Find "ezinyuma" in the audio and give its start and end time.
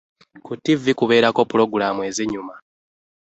2.09-2.55